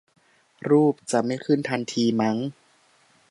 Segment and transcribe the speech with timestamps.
[0.69, 2.37] รูปจะไม่ขึ้นทันทีมั้ง